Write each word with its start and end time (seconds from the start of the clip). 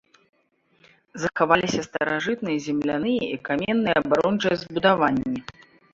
Захаваліся 1.25 1.81
старажытныя 1.89 2.63
земляныя 2.69 3.21
і 3.35 3.41
каменныя 3.51 3.95
абарончыя 4.03 4.55
збудаванні. 4.63 5.37